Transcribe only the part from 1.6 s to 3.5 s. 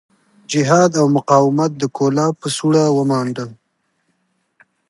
د کولاب په سوړه ومانډه.